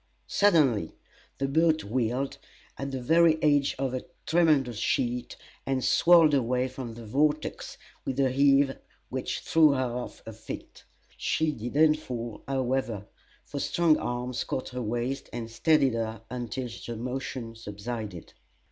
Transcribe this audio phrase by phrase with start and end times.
[0.25, 0.95] Suddenly
[1.37, 2.39] the boat wheeled,
[2.75, 8.19] at the very edge of the tremendous sheet, and swirled away from the vortex with
[8.19, 8.75] a heave
[9.09, 10.85] which threw her off her feet.
[11.17, 13.05] She did not fall, however;
[13.45, 18.33] for strong arms caught her waist and steadied her until the motion subsided.